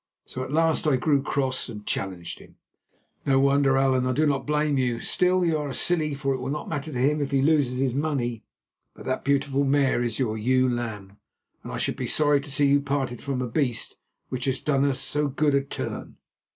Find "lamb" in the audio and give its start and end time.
10.67-11.17